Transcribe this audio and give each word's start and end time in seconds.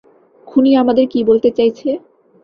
খুনি 0.47 0.71
আমাদের 0.75 1.05
কী 1.07 1.19
বলতে 1.29 1.49
চাইছে? 1.57 1.89